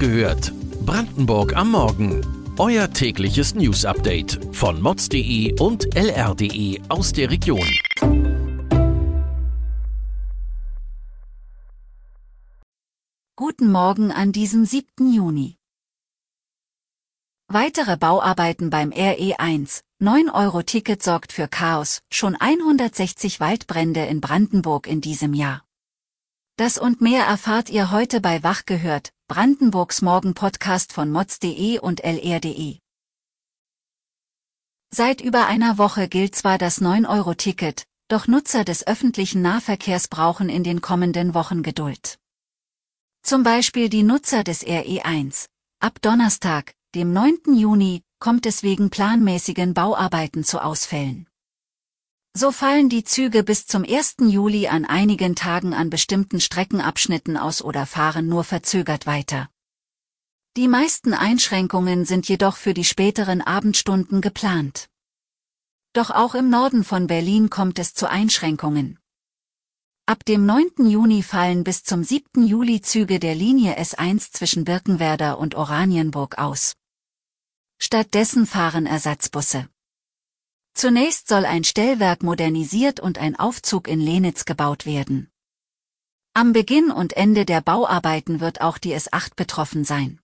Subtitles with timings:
[0.00, 0.52] gehört.
[0.86, 2.22] Brandenburg am Morgen.
[2.58, 7.68] Euer tägliches News-Update von mods.de und lr.de aus der Region.
[13.36, 15.12] Guten Morgen an diesem 7.
[15.12, 15.56] Juni.
[17.48, 19.80] Weitere Bauarbeiten beim RE1.
[20.00, 22.00] 9-Euro-Ticket sorgt für Chaos.
[22.10, 25.62] Schon 160 Waldbrände in Brandenburg in diesem Jahr.
[26.56, 32.78] Das und mehr erfahrt ihr heute bei Wach gehört, Brandenburgs Morgen-Podcast von mods.de und lr.de.
[34.92, 40.64] Seit über einer Woche gilt zwar das 9-Euro-Ticket, doch Nutzer des öffentlichen Nahverkehrs brauchen in
[40.64, 42.18] den kommenden Wochen Geduld.
[43.22, 45.46] Zum Beispiel die Nutzer des RE1.
[45.78, 47.54] Ab Donnerstag, dem 9.
[47.54, 51.29] Juni, kommt es wegen planmäßigen Bauarbeiten zu Ausfällen.
[52.32, 54.16] So fallen die Züge bis zum 1.
[54.20, 59.50] Juli an einigen Tagen an bestimmten Streckenabschnitten aus oder fahren nur verzögert weiter.
[60.56, 64.88] Die meisten Einschränkungen sind jedoch für die späteren Abendstunden geplant.
[65.92, 69.00] Doch auch im Norden von Berlin kommt es zu Einschränkungen.
[70.06, 70.86] Ab dem 9.
[70.86, 72.46] Juni fallen bis zum 7.
[72.46, 76.76] Juli Züge der Linie S1 zwischen Birkenwerder und Oranienburg aus.
[77.78, 79.68] Stattdessen fahren Ersatzbusse.
[80.74, 85.30] Zunächst soll ein Stellwerk modernisiert und ein Aufzug in Lenitz gebaut werden.
[86.32, 90.20] Am Beginn und Ende der Bauarbeiten wird auch die S8 betroffen sein.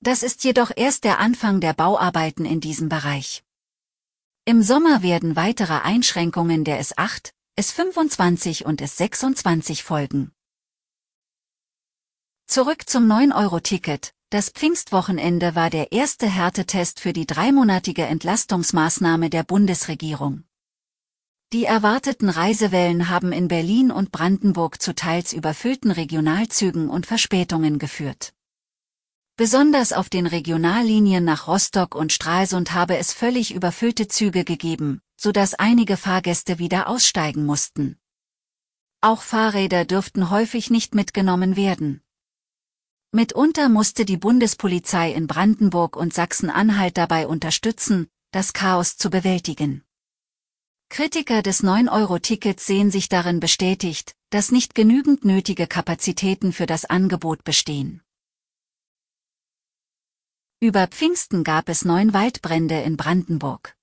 [0.00, 3.44] Das ist jedoch erst der Anfang der Bauarbeiten in diesem Bereich.
[4.44, 10.32] Im Sommer werden weitere Einschränkungen der S8, S25 und S26 folgen.
[12.46, 14.12] Zurück zum 9-Euro-Ticket.
[14.30, 20.42] Das Pfingstwochenende war der erste Härtetest für die dreimonatige Entlastungsmaßnahme der Bundesregierung.
[21.52, 28.34] Die erwarteten Reisewellen haben in Berlin und Brandenburg zu teils überfüllten Regionalzügen und Verspätungen geführt.
[29.36, 35.30] Besonders auf den Regionallinien nach Rostock und Stralsund habe es völlig überfüllte Züge gegeben, so
[35.30, 37.96] dass einige Fahrgäste wieder aussteigen mussten.
[39.00, 42.02] Auch Fahrräder dürften häufig nicht mitgenommen werden.
[43.16, 49.82] Mitunter musste die Bundespolizei in Brandenburg und Sachsen-Anhalt dabei unterstützen, das Chaos zu bewältigen.
[50.90, 57.42] Kritiker des 9-Euro-Tickets sehen sich darin bestätigt, dass nicht genügend nötige Kapazitäten für das Angebot
[57.42, 58.02] bestehen.
[60.60, 63.78] Über Pfingsten gab es neun Waldbrände in Brandenburg.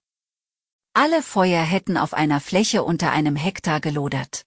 [0.94, 4.46] Alle Feuer hätten auf einer Fläche unter einem Hektar gelodert.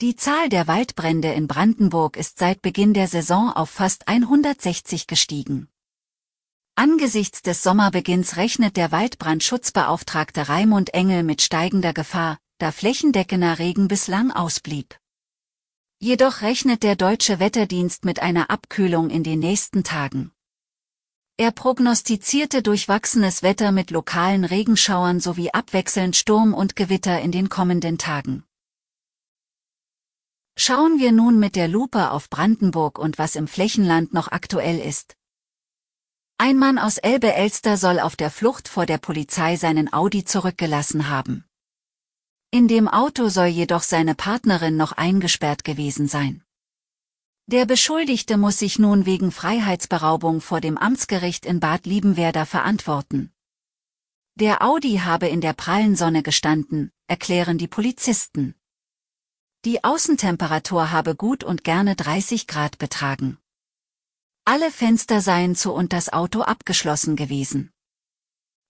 [0.00, 5.68] Die Zahl der Waldbrände in Brandenburg ist seit Beginn der Saison auf fast 160 gestiegen.
[6.74, 14.32] Angesichts des Sommerbeginns rechnet der Waldbrandschutzbeauftragte Raimund Engel mit steigender Gefahr, da flächendeckender Regen bislang
[14.32, 14.98] ausblieb.
[16.00, 20.32] Jedoch rechnet der deutsche Wetterdienst mit einer Abkühlung in den nächsten Tagen.
[21.36, 27.96] Er prognostizierte durchwachsenes Wetter mit lokalen Regenschauern sowie abwechselnd Sturm und Gewitter in den kommenden
[27.96, 28.44] Tagen.
[30.56, 35.16] Schauen wir nun mit der Lupe auf Brandenburg und was im Flächenland noch aktuell ist.
[36.38, 41.44] Ein Mann aus Elbe-Elster soll auf der Flucht vor der Polizei seinen Audi zurückgelassen haben.
[42.50, 46.44] In dem Auto soll jedoch seine Partnerin noch eingesperrt gewesen sein.
[47.46, 53.32] Der Beschuldigte muss sich nun wegen Freiheitsberaubung vor dem Amtsgericht in Bad Liebenwerder verantworten.
[54.36, 58.54] Der Audi habe in der prallen Sonne gestanden, erklären die Polizisten.
[59.64, 63.38] Die Außentemperatur habe gut und gerne 30 Grad betragen.
[64.44, 67.70] Alle Fenster seien zu und das Auto abgeschlossen gewesen.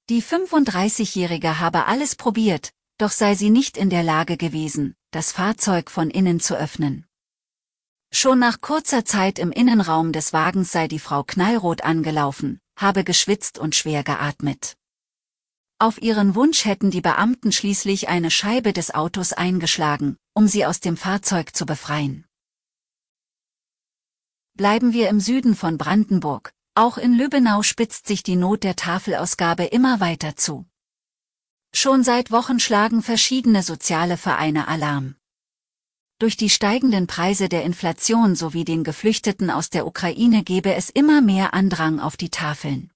[0.09, 5.91] Die 35-Jährige habe alles probiert, doch sei sie nicht in der Lage gewesen, das Fahrzeug
[5.91, 7.06] von innen zu öffnen.
[8.12, 13.59] Schon nach kurzer Zeit im Innenraum des Wagens sei die Frau knallrot angelaufen, habe geschwitzt
[13.59, 14.76] und schwer geatmet.
[15.84, 20.80] Auf ihren Wunsch hätten die Beamten schließlich eine Scheibe des Autos eingeschlagen, um sie aus
[20.80, 22.25] dem Fahrzeug zu befreien.
[24.54, 29.64] Bleiben wir im Süden von Brandenburg, auch in Lübbenau spitzt sich die Not der Tafelausgabe
[29.64, 30.64] immer weiter zu.
[31.75, 35.16] Schon seit Wochen schlagen verschiedene soziale Vereine Alarm.
[36.19, 41.20] Durch die steigenden Preise der Inflation sowie den Geflüchteten aus der Ukraine gebe es immer
[41.20, 42.94] mehr Andrang auf die Tafeln.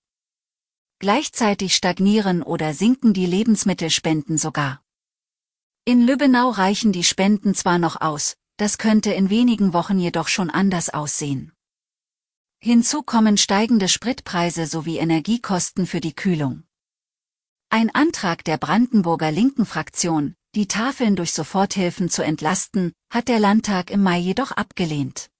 [1.00, 4.83] Gleichzeitig stagnieren oder sinken die Lebensmittelspenden sogar.
[5.85, 10.50] In Lübbenau reichen die Spenden zwar noch aus, das könnte in wenigen Wochen jedoch schon
[10.50, 11.53] anders aussehen.
[12.59, 16.65] Hinzu kommen steigende Spritpreise sowie Energiekosten für die Kühlung.
[17.71, 23.93] Ein Antrag der Brandenburger linken Fraktion, die Tafeln durch Soforthilfen zu entlasten, hat der Landtag
[23.93, 25.31] im Mai jedoch abgelehnt.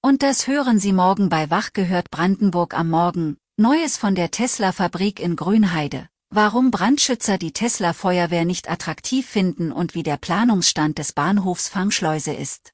[0.00, 5.18] Und das hören Sie morgen bei Wach gehört Brandenburg am Morgen, Neues von der Tesla-Fabrik
[5.18, 11.68] in Grünheide, warum Brandschützer die Tesla-Feuerwehr nicht attraktiv finden und wie der Planungsstand des Bahnhofs
[11.68, 12.72] Fangschleuse ist.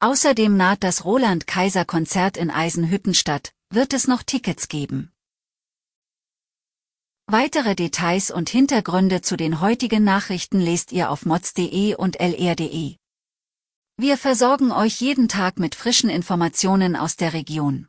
[0.00, 5.12] Außerdem naht das Roland-Kaiser-Konzert in Eisenhüttenstadt, wird es noch Tickets geben.
[7.28, 12.96] Weitere Details und Hintergründe zu den heutigen Nachrichten lest ihr auf mods.de und lr.de.
[13.98, 17.88] Wir versorgen euch jeden Tag mit frischen Informationen aus der Region.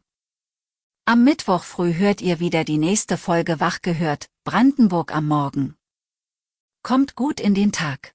[1.03, 5.75] Am Mittwoch früh hört ihr wieder die nächste Folge Wach gehört, Brandenburg am Morgen.
[6.81, 8.13] Kommt gut in den Tag.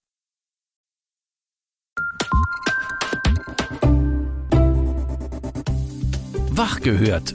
[6.51, 7.35] Wach gehört.